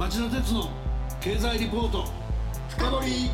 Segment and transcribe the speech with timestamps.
[0.00, 0.70] 町田鉄の
[1.20, 2.06] 経済リポート。
[2.70, 3.30] 深掘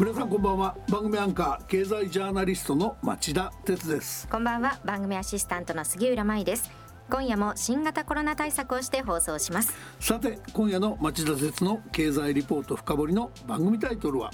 [0.00, 0.76] 皆さんこんばんは。
[0.90, 4.26] 番組アンカー経済ジャーナリストの町田鉄です。
[4.26, 4.80] こんばんは。
[4.84, 6.72] 番組アシスタントの杉浦舞です。
[7.08, 9.72] 今夜も新型コロナ対策をして放送します。
[10.00, 14.32] さて今夜の町田鉄の経済リポート深掘りの番組タイトルは？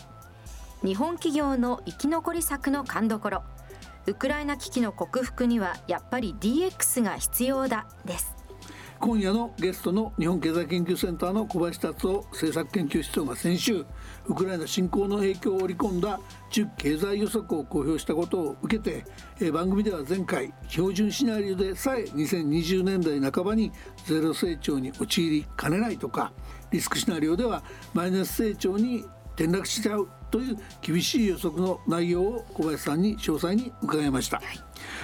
[0.83, 3.43] 日本企業の生き残り策の勘どころ。
[4.07, 8.34] ウクライナ危機の克服にはやっぱり DX が必要だです
[9.04, 13.85] 今夜のゲストの日本経済研究センターの小林達夫政策研究室長が先週
[14.25, 16.18] ウクライナ侵攻の影響を織り込んだ
[16.49, 18.82] 中経済予測を公表したことを受け
[19.39, 23.72] て、番組では前回標準シナリオでさえ2020年代半ばに
[24.07, 26.32] ゼロ成長に陥りかねないとか
[26.71, 27.62] リスクシナリオでは
[27.93, 29.04] マイナス成長に
[29.36, 34.39] 転落しちゃうという厳しい予測の内容を小林さんに詳細に伺いました。
[34.39, 34.47] はい。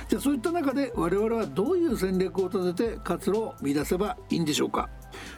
[0.08, 4.90] じゃあそういった中で我々はどういう戦略を立てて活路を見出せばいいんでしょうか。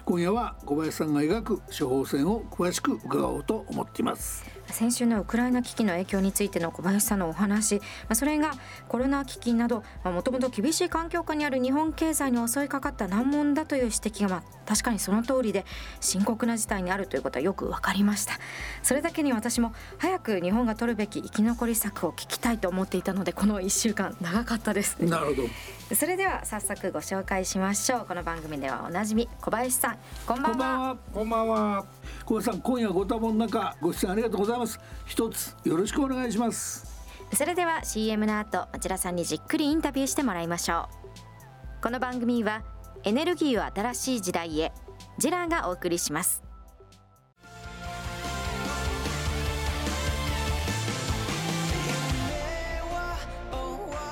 [0.07, 8.53] 今夜は小林さんが描く処方箋を詳しく伺おうと思っています先週のウクライナ危機の影響についての小林さんのお話、まあ、それが
[8.89, 15.65] コロナ危機などもともと厳しい環境下にある日本経済に襲いかかった難問だという指摘が、まあ、確かにその通りで
[16.01, 18.35] 深刻な事態にあるということはよく分かりました。
[18.83, 24.97] それだけに私も早く日本が取るべき生き残り策を聞きたいと思っていたのでこの1週間長かったです。
[25.05, 25.49] なるほど。
[25.95, 28.07] それでは早速ご紹介しましょう。
[28.07, 29.99] この番組ではおなじみ小林さん。
[30.27, 30.97] こんばんは。
[31.13, 31.85] こんばんは。
[32.25, 34.62] 小林さん今夜ご多忙の中ご出演ありがとうございます
[35.07, 36.87] 一つよろしくお願いします。
[37.35, 40.89] それでは CM の後町田さんにじっくりインタビューしてもらいましょ
[41.79, 41.83] う。
[41.83, 42.63] この番組は
[43.05, 44.73] エネルギーを新しい時代へ
[45.19, 46.43] ジェラーがお送りします。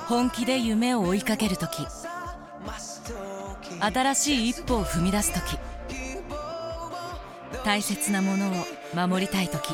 [0.07, 1.87] 本気で夢を追いかける時
[3.79, 5.57] 新しい一歩を踏み出す時
[7.63, 8.51] 大切なものを
[8.93, 9.73] 守りたい時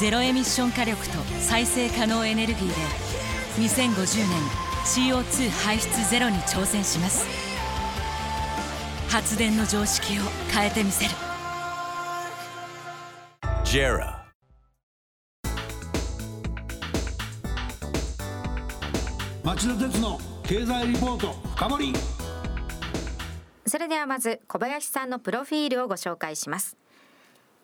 [0.00, 2.74] ゼロエミッション火力と再生可能エネルギーで
[3.62, 4.40] 2050年
[4.84, 7.26] CO2 排出ゼロに挑戦します。
[9.08, 10.22] 発電の常識を
[10.52, 11.10] 変えてみせる。
[13.64, 14.24] ジェラ
[19.42, 21.92] 町田鉄の経済リポート深掘
[23.66, 26.76] それではまず小林さんのプロフィールをご紹介します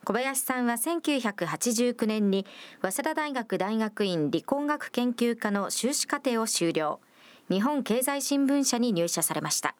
[0.05, 2.47] 小林さんは1989年に
[2.81, 7.01] 早稲田大学大学院理工学研究科の修士課程を修了。
[7.51, 9.75] 日本経済新聞社に入社されました。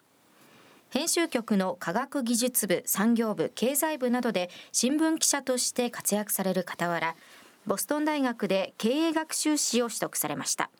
[0.91, 7.15] 編集局の科学技術部産業部経済部などで新聞記者として活躍される傍ら
[7.67, 10.71] ボストン大学で経営学修士を取得されました。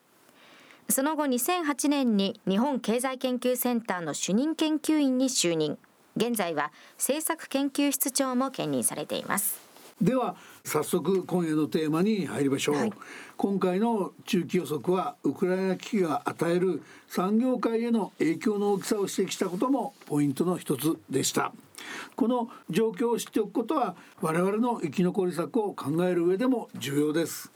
[0.89, 5.79] その後2008年に日本経済研究センターの主任研究員に就任。
[6.15, 9.71] 現在は政策研究室長も兼任されています。
[10.01, 10.35] では
[10.65, 12.93] 早速今夜のテーマに入りましょう、はい、
[13.37, 21.51] 今回の中期予測はウクライナ危機が与える産業界への影響の大きさを指摘したこともポイントの一つでした。
[22.15, 27.51] この状況を知っておくことは我々の生き残り策を考える上でも重要です。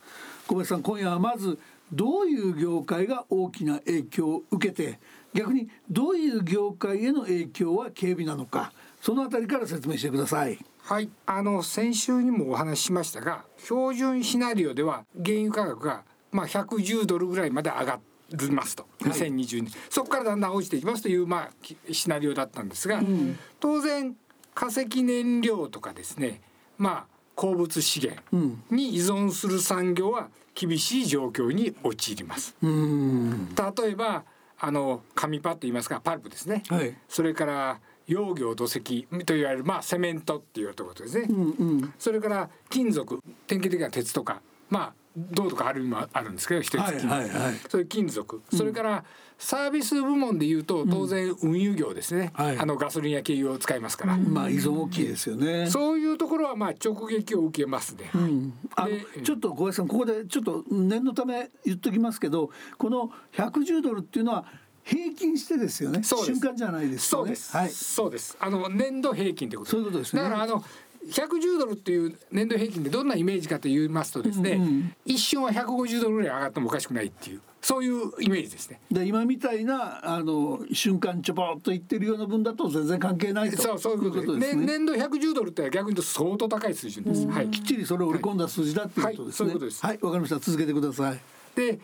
[0.48, 1.58] 小林さん今夜はまず
[1.92, 5.00] どういう業界が大きな影響を受けて
[5.34, 10.58] 逆にどういう業界への影響は軽微なのかそのあたりから説明してください。
[10.82, 18.00] はい、あの先週にもお話ししましたが標準シナリオでは原油価格がまあ110ドルぐらいまで上が
[18.32, 24.16] りますと2020年、はい、そこからだんだん落ちていきますというまあシナリオだったんですが、うん、当然
[24.54, 26.42] 化石燃料とかですね
[26.78, 28.22] まあ鉱物資源
[28.70, 32.56] に依存する産業は厳しい状況に陥ります。
[32.62, 34.24] 例えば
[34.58, 49.04] あの紙パッと言いますかパルプですね、はい、それから溶業土石といわれるまあセメントっていうところですね、うんうん、それから金属典型的な鉄とかまあ銅とかあるもあるんですけど一つ金、はいはいはい、そういう金属、それから
[49.38, 55.70] サービス部門でいうと当然運輸業ですね、はい、あのガソリンや軽油を使いますから、まあ依存大きいですよね。
[55.70, 58.88] そういうところはまあ直撃を受けますね、うん、あ
[59.24, 64.46] ちょっと小林さんここでちょっと念のため言っときますけどこの110ドルっていうのは
[64.84, 66.04] 平均してですよね。
[66.04, 67.24] 瞬間じゃないですよね。
[67.24, 67.70] そうです、はい。
[67.70, 68.38] そうです。
[68.40, 69.72] あの年度平均ということ。
[69.72, 70.22] そういうことですね。
[70.22, 70.64] だからあの
[71.08, 78.80] 110ドルっていう年度平均でどんなイメージかと言いますとですね、うんうん一瞬は150ドルぐらい上がってもおかしくないっていうそういうイメージですね。
[78.92, 84.56] で今みたいなあの瞬間ちょぼっと言ってるような分だと全然関係ないとそうそういうことです。
[84.56, 87.26] ね、ね年度110ドルって逆に言うと相当高い水準です。
[87.28, 87.50] はい。
[87.50, 89.46] きっちりそれを織り込んだ数字だっていうことですね。
[89.46, 90.40] はいそういうことですはい、わかりました。
[90.40, 91.20] 続けてください。
[91.56, 91.80] で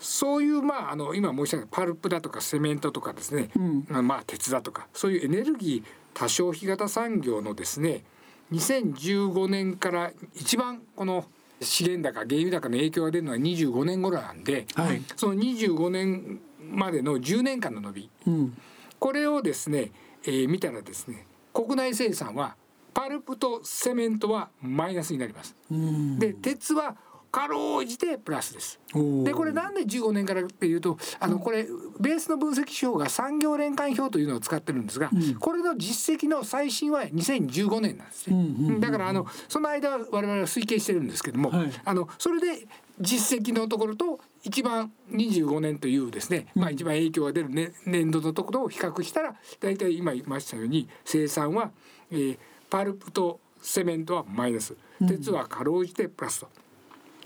[0.00, 3.50] そういうまああの今申し上げたパルプだとかセメントとかですね、
[3.88, 8.02] まあ鉄だとかそういうエネルギー多消費型産業のですね
[8.52, 11.24] 2015年から一番この
[11.60, 16.40] 資源高原油高の影響が出るのは25年頃なんで、はいその25年
[16.72, 18.56] までの10年間の伸びうん。
[18.98, 19.92] これをですね、
[20.24, 22.56] えー見たらですね国内生産は
[22.94, 25.54] パルプとセメントはマイナスになります。
[25.70, 26.18] うん。
[26.18, 26.96] で鉄は
[27.30, 28.80] かろうじてプラスです。
[29.24, 31.66] でこれなんで15年からっていうとあのこれ
[32.00, 41.72] ベースの分析指標が産業連関表というのを使ってるんですが、これの実績の最新は2015年なんですね、うんうんうんだからあのその間は我々は推計してるんですけども、はい。
[41.84, 42.66] あのそれで
[43.00, 51.70] 実績のところと一番25年というですね、まあ一番影響が出る、ね、年度のところを比較したら大体今言いましたように生産は、
[52.10, 52.38] えー
[52.70, 56.48] パルプとセメントはマイナス鉄はかろうじてプラスと。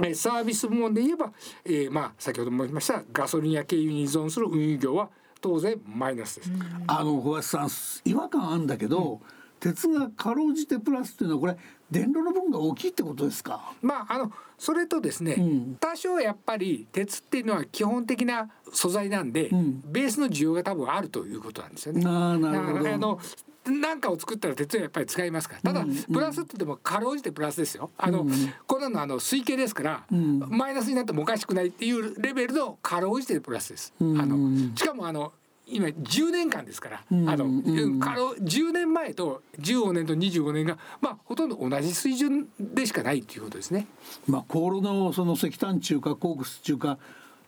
[0.01, 1.33] えーサービス部門で言えば、
[1.65, 5.09] えーまあ先ほども言いましたガソリンや軽油に依存する運輸業は
[5.41, 6.53] 当然マイナスです。
[6.87, 7.69] あの小橋さん
[8.05, 9.21] 違和感あるんだけど、
[9.61, 11.57] 鉄がかろうじてプラスっていうのはこれ
[11.91, 13.73] 電炉の分が大きいってことですか？
[13.83, 22.03] まああのそれとですね、うん多少やっぱり鉄っていうのは基本的な素材なんで、んベースの需要が多分あるということなんですよね。
[22.03, 23.19] なるほどあの
[23.67, 25.73] なんかを作ったら鉄はやっぱり使いますから。
[25.73, 27.91] ただ、プラスって言ってもかろうじてプラスですよ。
[27.97, 28.27] あの、
[28.67, 30.39] こんなのあの推計ですから、ん。
[30.49, 34.37] マイナスになってもおかしくないっていうレベルのかろうじてプラスです、んあの
[34.77, 35.33] しかもあの
[35.67, 43.87] 今10年間ですから、んあの、うんかろう10年前と15年と25年がまあほとんど同じ水準でしかないっていうことですね。
[44.27, 46.99] まあ高炉のその石炭中かコークス中か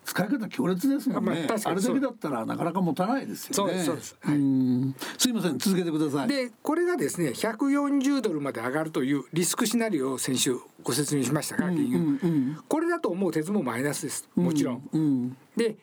[0.07, 1.47] 使い方強烈ですもんね。
[1.49, 3.55] まああれだけだったらなかなか持たないですよね。
[3.55, 4.17] そうですそうです。
[4.21, 4.37] はい。
[4.37, 6.29] んすいません続けてください。
[6.29, 12.59] でこれがですね140ドルまで上がるというリスクシナリオを先週ご説明しましたが、原油うんうん。
[12.69, 14.29] これだともう鉄もマイナスです。
[14.37, 14.89] もちろん。
[14.93, 15.37] うん。
[15.57, 15.77] で、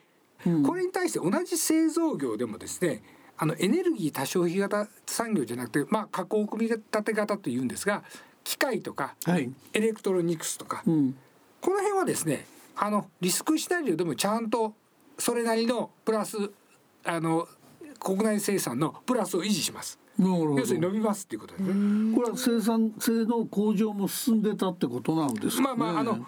[0.66, 3.02] これに対して同じ製造業でもですね
[3.38, 8.04] あのエネルギー多消費型産業じゃなくて、まあ、加工組み立て型というんですが
[8.44, 9.52] 機械とかはい。
[9.74, 11.16] エレクトロニクスとか、うん。
[11.62, 14.74] この辺はですねあのリスクシナリオでもちゃんと
[15.18, 16.38] それなりのプラス
[17.06, 17.48] あの
[18.00, 20.00] 国内生産のプラスを維持します。
[20.20, 22.16] 要するに伸びますっていうことですね。
[22.16, 25.76] これは生産性の向上も進んでたってことなんですかね。
[25.76, 26.26] まあまああの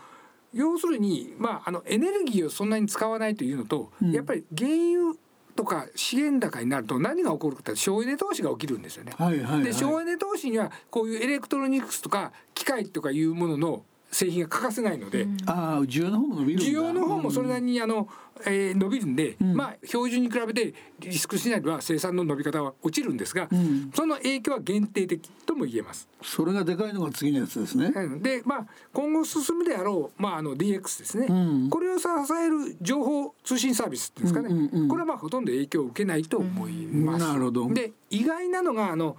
[0.53, 5.15] 要するにまああのエネルギーをそんなに使わないというのと、やっぱり原油
[5.55, 9.13] とか資源高になると何が起こるかって省エネ投資が起きるんですよね。
[9.17, 13.83] はいはいはいで省エネ投資にはこういうエレクトロニクスとか機械とかいうものの
[14.15, 16.65] 製品が欠かせないので、ああ需要の方も伸びるんだ。
[16.65, 18.07] 需要の方もそれなりにあの、
[18.45, 19.53] えー伸びるんで、ん。
[19.53, 23.91] まあ標準に比べてリスクシナリオは生産の伸び方は落ちるんですが、ん。
[23.93, 26.07] その影響は限定的とも言えます。
[26.21, 27.91] それがでかいのが次のやつですね。
[27.93, 28.23] うん。
[28.23, 31.69] でまあ今後進むであろう、まあ、あの DX ですね、ん。
[31.69, 34.87] これを支える情報通信サービスっていうんですかね、うんうんうん。
[34.87, 37.27] これはまあほとんど影響を受けないと思います。
[37.27, 37.67] なるほど。
[37.67, 39.17] で意外なのがあの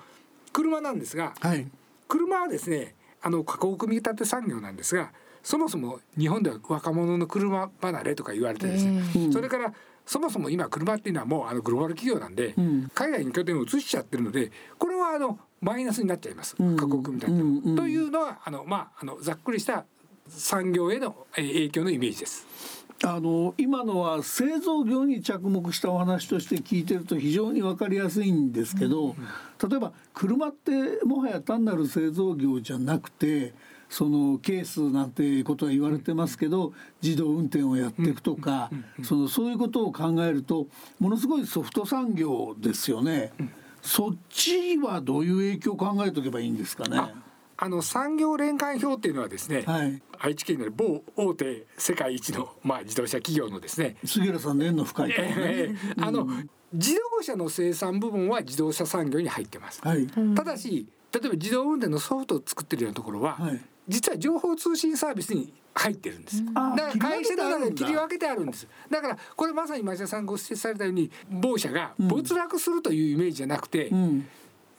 [0.55, 1.69] 車なんですがはい。
[2.09, 2.96] 車はですね
[3.26, 5.11] あの加工組み立て産業なんですが
[5.42, 9.33] そもそも日本では若者の車離れとか言われてですね、うん。
[9.33, 9.73] それから
[10.04, 12.88] そもそも今車っていうのはもうあのグローバル企業なんで、ん。
[12.95, 16.76] 海外に拠点を移しちゃってるのでこれはあのマイナスになっちゃいます、ん。
[16.76, 17.76] 加工組み立ては、うんうん。
[17.76, 19.85] というのはあのまああのざっくりした
[20.28, 22.47] 産業へのえー影響のイメージです。
[23.05, 29.15] あの今のは製造業に着目したお話として聞いてると非常に分かりやすいんですけど、
[29.69, 33.53] 例えば車ってもはや単なる製造業じゃなくて
[33.91, 36.73] そのケースなんてことは言われてますけど
[37.03, 38.71] 自動運転をやっていくとか、
[39.03, 40.67] そのそういうことを考えると
[40.99, 43.33] ものすごいソフト産業ですよね。
[43.83, 47.00] そっちはどういう影響を考えておけばいいんですかね？
[47.57, 55.15] ああの産業連関表っていうのはですね、はい愛知県にある某大手世界一の、まあ、自動車企業のですね杉浦さんの縁の深いね。
[55.19, 56.27] ええあの、
[56.73, 59.81] 自動車の生産部門は自動車産業に入ってます。
[59.83, 60.07] はい。
[60.35, 66.43] ただし例えば自動運転のソフトを作ってるようなところは、はい実は情報通信サービスに入ってるんです。
[66.55, 68.67] あだから会社の中で切切り分り分けてあるんです。
[68.91, 74.29] だからこれまさに町田さんご指摘されたように某社が没落するというイメージじゃなくて、うん。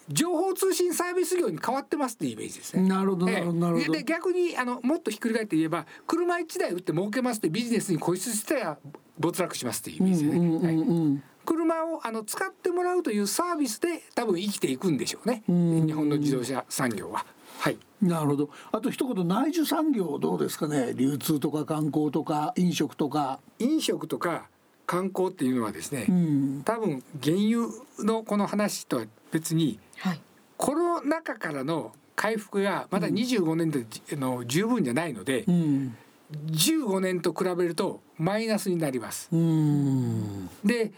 [0.10, 2.88] 情報通信サービス業に変わってますってイメージですね。
[2.88, 3.94] なるほどなるほどなるほど。
[3.94, 8.78] で逆にあのもっとひっくり返って言えば車一台売って儲けますってビジネスに固執してたら
[9.20, 10.58] 没落しますっていうイメージですね。
[10.60, 11.22] はい。
[11.46, 15.44] 車をあの使ってもらうというサービスで多分生きていくんでしょうね。
[15.48, 17.26] 日本の自動車産業は。
[17.60, 17.78] はい。
[18.02, 18.50] なるほど。
[18.72, 20.94] あと一言内需産業どうですかね？
[20.94, 23.40] 流通とか観光とか飲食とか。
[23.60, 24.50] 飲食とか
[24.86, 26.62] 観光っていうのはですね、うん。
[26.64, 27.68] 多分原油
[28.00, 30.22] のこの話とは別にはい。
[30.58, 35.98] コロナ禍からの回復がまだ25年で、あの十分じゃないので、うん。
[36.32, 39.30] 15年と比べるとマイナスになります。
[39.32, 40.50] うん。
[40.63, 40.92] で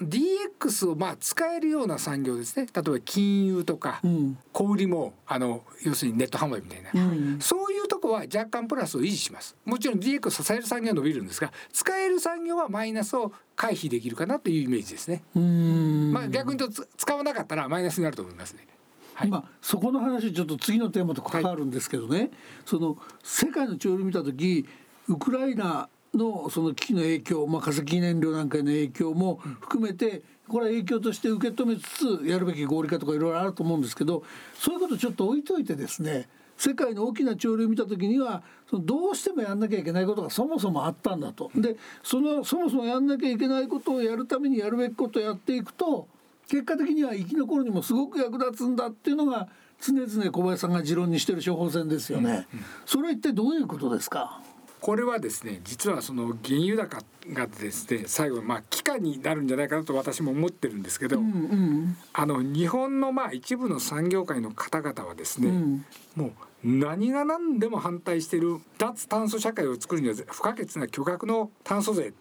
[0.00, 2.66] DX をまあ使えるような産業ですね。
[2.72, 4.38] 例えば金融とかうん。
[4.52, 7.38] 小売りもあの要するにネット販売みたいな、うん。
[7.40, 9.56] そういうとこは若干プラスを維持します。
[9.64, 16.12] もちろん DX を支える産業は伸びるんですが使える産業はマイナスを回避できるかなというイメージですね、うん。
[16.12, 18.66] まあ逆に言うとつ使わなかったらマイナスになると思いますね。
[19.14, 19.28] はい。
[19.28, 22.30] まあ、そこの話ちょっと次のテーマと関わるんですけどね、
[22.64, 24.64] その世界の潮流見た時
[25.08, 31.82] ウクライナのその危機の影響、まあ、化石燃料なんかへの影響も含めてこれは影響として受け止めつ
[32.22, 34.22] つやるべき合理化とかいろいろあると思うんですけど
[34.54, 41.50] そういうことちょっと置いといてですね世界の大きな潮流を見た時にはそのどうしてもやんなきゃいけないことがそもそもあったんだと。
[41.54, 46.08] でそのそもそもやんなきゃいけないことをやるためにやるべきことをやっていくと
[46.48, 49.48] 結果的には生き残るにもすごく役立つんだっていうのが
[49.80, 52.48] 常々小林さんが持論にしてる処方箋ですよね。
[52.86, 54.40] それは一体どういうことですか？
[54.80, 61.96] これはですね実はその原油高がですね最後まあ期間になるんじゃないかなと私も思ってるんですけど、うんうん。
[62.12, 65.84] あの日本のまあ一部の産業界の方々はですね、うん。
[66.14, 66.30] もう
[66.64, 72.12] 何が何でも反対している脱炭素社会を作るには不可欠な巨額の炭素税っ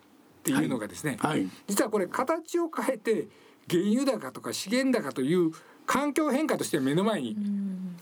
[0.44, 1.48] ていうのがですね、はい。
[1.68, 3.28] 実はこれ形を変えて
[3.70, 5.52] 原油高とか資源高という
[5.88, 7.36] 環境変化として目の前に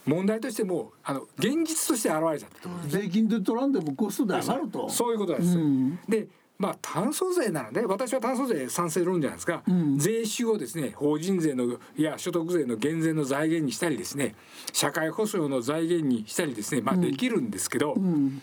[0.05, 4.89] 問題としてもうあの現実として現れちゃってる、税金で取らんでもコストで上がると。
[4.89, 5.13] そう。
[5.13, 5.55] いうことなんです。
[5.55, 5.61] よ。
[5.61, 5.99] うん。
[6.09, 6.27] で
[6.57, 9.97] まあ炭素税ならね私は炭素税賛成論じゃないですか、ん。
[9.99, 14.35] 税収をですね法人税のいや所得税の減税の財源にしたりですね
[14.71, 18.41] 社会保障の財源にしたりですねまあできるんですけど、うん。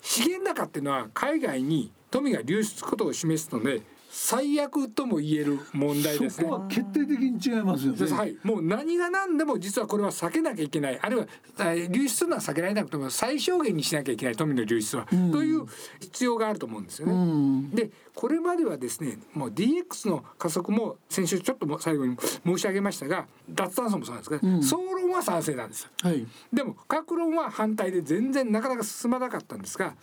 [0.00, 3.82] 資源高っていうのは海外に富が流出することを示すので
[4.14, 6.60] 最悪とも言える問題ですねそこ。
[6.60, 8.12] は決定的に違いますよね。
[8.12, 11.26] はい、もう何が何でも実はこれは避けなきゃいけないあるいは
[11.56, 15.64] あ流出のは避けられなくても最小限にしなきゃいけない富の流出は、という
[16.00, 17.12] 必要があると思うんですよね。
[17.14, 22.14] うんでこれまではですねもう DX の加速も先週ちょっとも最後に
[22.44, 25.88] 申し上げましたが脱炭素もそうなんですけど、うん総論は賛成なんですよ。
[26.02, 26.26] はい。
[26.52, 29.94] でも各論は反対で全然なかなか進まなかったんですが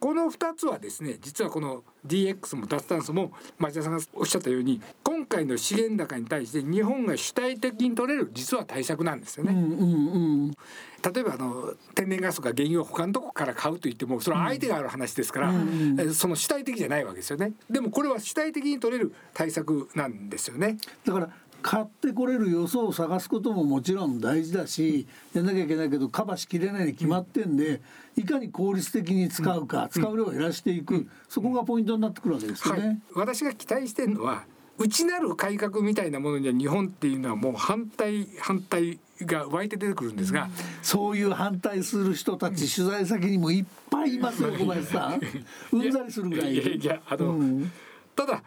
[0.00, 9.52] この2つはですね実はこの DX も脱炭素も町田さんがおっしゃったように今回の資源高に対して日本が主体的に取れる実は対策なんですよね。
[9.52, 10.50] うんうんうん。
[10.50, 17.52] 例えばあの天然ガスとか原油を他のとこから買うと言ってもそれは相手がある話ですから、うんえその主体的じゃないわけですよね。
[17.68, 20.78] でもこれは主体的に取れる対策なんですよね。
[21.04, 21.30] だから
[21.62, 27.80] 買ってこれる予想を探すことももちろん大事だしやんなきゃいけないけどカバーしきれないに決まってんで
[28.16, 34.44] いかに効率的に使うか、使う量を減らしていく、そこがポイントになってくるわけですよはいね。、私が期待してるのは
[34.78, 40.48] 内なる改革みたいなものには日本っていうのはもう反対反対が湧いて出てくるんですが、
[40.82, 45.20] そういう反対する人たち、取材先にもいっぱいいますよ小林さん。
[45.76, 46.54] うんざりするぐらい。
[46.54, 47.70] いやいやあの、うん
[48.16, 48.42] ただ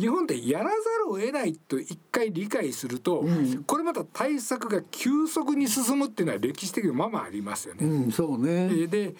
[0.00, 0.70] 日本でやらざ
[1.04, 7.86] るを得ないと一回理解すると、んこれまた対策が急速に進むっていうのは歴史的にまあまあありますよね。
[7.86, 8.50] うん、そうね。
[8.50, 9.14] えーで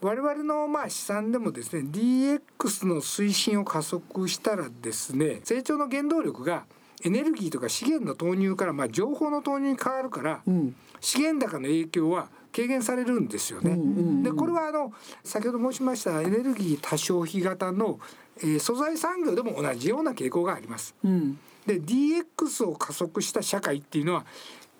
[0.00, 6.66] 我々のまあ試算でもですね DX の推進を加速したらですね成長の原動力が
[7.04, 13.70] エネルギーとか資源の投入からまあ情報の投入に変わるから、うん、資源高の影響は軽減されるんですよね。
[13.70, 18.00] うんうんうんでこれはあの先ほど申しましたエネルギー多消費型の、
[18.38, 20.94] えー素材産業でも同じような傾向があります。
[21.04, 24.26] うん、で DX を加速した社会っていうのは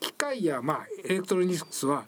[0.01, 2.05] 機械やまあエレクトロニクスは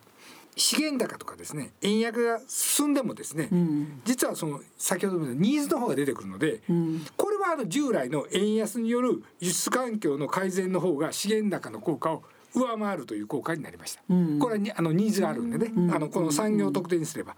[0.57, 12.23] 資源高とかですね円安が進んでもですね、うん、実はその先ほども言ったニーズの方が出てくるので、うん、これはあの従来の円安による輸出環境の改善の方が資源高の効果を
[12.55, 14.03] 上回るという効果になりました。
[14.09, 17.37] うんこれはにあのニーズがあるんでね、うんあのこの産業を特定にすれば。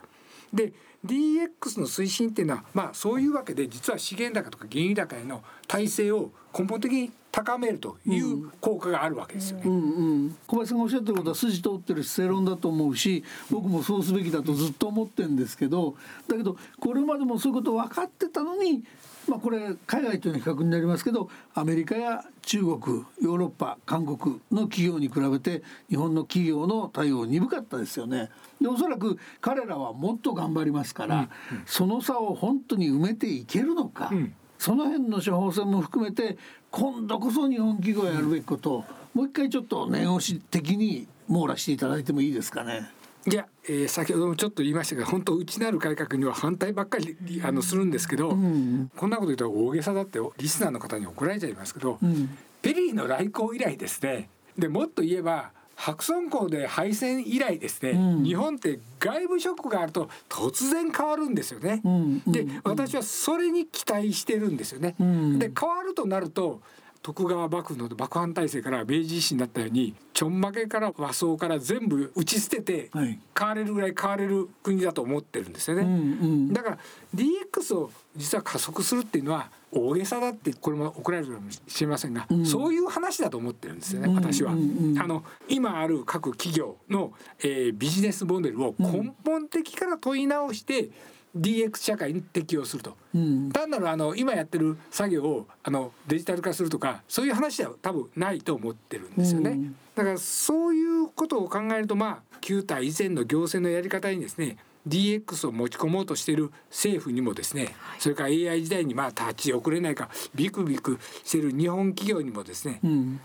[0.52, 0.72] で
[1.04, 9.62] DX の推進っていうのはまあそういうわけで実は資源高とか原油高への体制を根本的に高めるという効果があるわけですよね。
[9.64, 9.78] うんう
[10.26, 15.96] ん、小林さんがおっしゃってることは筋通ってる正論だと思うし僕もそうすべきだとずっと思ってるんですけど
[16.28, 18.84] だけどこれまでもそういうこと分かってたのに、
[19.28, 28.30] まあ、これ海外とのは比較になりますけどアメリカや中国ヨーロッパ韓国の企業に比べて日本の企業の対応鈍かったですよね。
[28.60, 31.28] でおそらく彼らはもっと頑張りますから、
[31.66, 34.10] その差を本当に埋めていけるのか。
[34.12, 36.38] うんその辺の処方箋も含めて
[36.70, 42.88] 今度こそ日本企業やるべきことをもう一回ちょっと念押し的に網羅していただいてもいいですかね。
[43.26, 61.80] いや、えー、先ほどもちょっと言いましたが本当内なる改革には反対ばっかりあのするんですけど、うん、こんなこと言うと大げさだってリスナーの方に怒られちゃいますけど、うん、ペリーの来航以来ですねでもっと言えば白村港で敗戦以来ですね、うん、日本って外部ショックがあると突然変わるんですよね。
[61.82, 64.94] うん、で私はそれに期待してるんですよね。
[65.38, 66.60] で変わるとなると
[67.02, 75.82] 徳川幕府の幕藩体制から明治維新になったようにちょんまげから和装から全部打ち捨てて変われるぐらい変われる国だと思ってるんですよね。
[75.82, 76.78] うんうん、だから
[77.14, 84.52] DX を実は加速するっていうのは大げさだってこれも怒られるかもしれませんが、うん、そういう話だと思ってるんですよね、私は。
[84.52, 90.90] あの今ある各企業の、えー、ビジネスモデルを根本的から問い直して、
[91.36, 99.50] DX 社会に適用すると、うん、単なるあの今やってる作業をあのデジタル化するとかそういう話では多分ないと思ってるんですよね。
[99.50, 113.20] うん、だからそういうことを考えるとまあ旧体以前の行政のやり方にですね DX を持ち込もうとしている政府にもですね、はい、それから AI 時代にまあ立ち遅れないかビクビクしている日本企業にもですね、うん、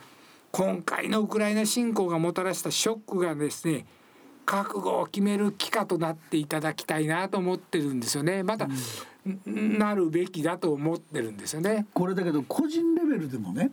[0.52, 3.86] 今回のウクライナ侵攻がもたらしたショックがですね
[4.48, 8.44] 覚悟を決める期間となっていただきたいなと思ってるんですよね。
[8.44, 8.70] また、
[9.46, 11.86] うん、なるべきだと思ってるんですよね。
[11.94, 13.72] これだけど個人レベルでもね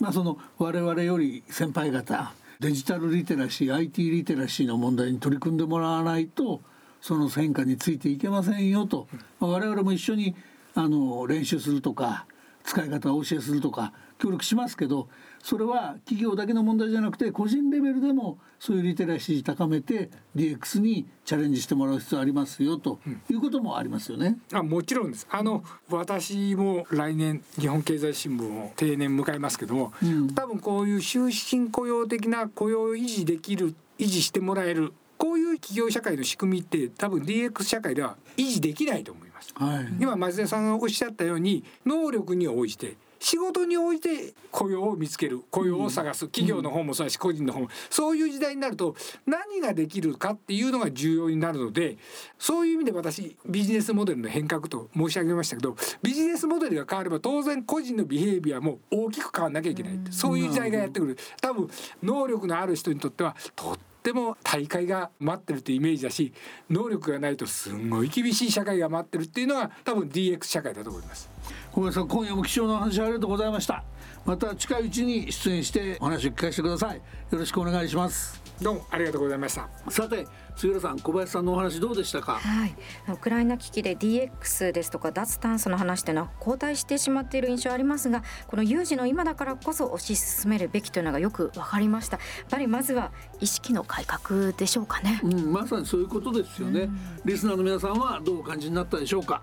[0.00, 6.62] まあその我々より先輩方デジタルリテラシー IT リテラシーの問題に取り組んでもらわないと
[7.02, 9.06] その戦果についていけませんよと、
[9.40, 10.34] まあ、我々も一緒に
[10.74, 12.24] あの練習するとか
[12.64, 15.08] 使い方を教えするとか協力しますけど
[15.42, 22.98] それは企業だけの問題じゃなくて個人レベルでもそういうリテラシー高めて DX にチャレンジしてもらう必要ありますよと
[23.30, 24.38] いうこともありますよね。
[24.52, 39.33] あもちろんですあの私も来年日本経済新聞を定年迎えますけども、うん、多分こういう終身雇用的な雇用を維持できる維持してもらえるこういう企業社会の仕組みって多分 DX 社会では維持できないと思います。
[39.54, 47.68] はい、今松田さんがおっしゃったように能力に応じて仕事に応じて雇用を見つける雇用を探す、企業の方もそうだし個人の方も。
[47.88, 51.96] そういう時代になると何ができるかっていうのが重要になるので
[52.38, 61.16] そういう意味で私ビジネスモデルの変革と申し上げましたけどビジネスモデルが変われば当然個人のビヘイビアも大きく変わんなきゃいけないそういう時代がやってくる。
[61.40, 61.70] 多分
[62.02, 66.34] 能力のある人にとってはとってっても大会が待ってるってイメージだし
[66.68, 71.30] 能力がないとすんごい厳しい社会が待ってるっていうのが多分 DX 社会だと思います。
[71.74, 73.82] 小林さん今夜も貴重な話ありがとうございました。
[74.24, 76.98] また近いうちに出演してお話を聞かせてください。
[76.98, 78.40] よろしくお願いします。
[78.62, 79.68] どうもありがとうございました。
[79.90, 82.34] さて杉浦さん小林さんのお話どうでしたか？
[82.34, 82.76] はい。
[83.12, 92.18] ウクライナ危機で DX ですとか脱炭素の話というのは後退してしまっている印象ありますがこの有事の今だからこそ推し進めるべきというのがよくわかりました。
[92.18, 93.10] やっぱりまずは
[93.40, 96.88] 意識の改革でしょうかね、うん、まさにそういうことですよね、
[97.24, 99.42] リスナーの皆さんはどうお感じになったでしょうか？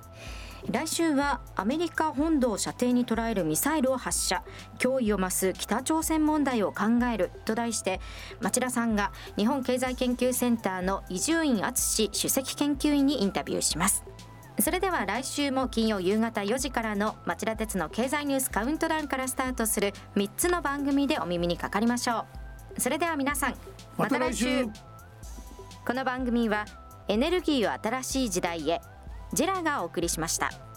[0.69, 4.43] 来週はアメリカ本土を射程に捉えるミサイルを発射。
[4.77, 7.31] 脅威を増す北朝鮮問題を考える。
[7.45, 7.99] と題して
[8.41, 14.03] 町田さんが日本経済研究センターの伊集院敦首席研究員にインタビューします。
[14.59, 22.25] それでは来週も金曜夕方4時からの町田鉄の経済ニュースカウントダウンからスタートする3つの番組でお耳にかかりましょ
[22.77, 22.81] う。
[22.81, 23.55] それでは皆さん
[23.97, 24.67] また来週。
[25.85, 26.65] この番組は
[27.07, 28.81] エネルギーを新しい時代へ
[29.33, 30.70] ジェラがお送りしました。